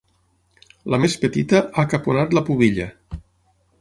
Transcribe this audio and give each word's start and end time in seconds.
La 0.93 0.99
més 1.03 1.17
petita 1.25 1.61
ha 1.65 1.85
caponat 1.93 2.35
la 2.39 2.43
pubilla. 2.49 2.89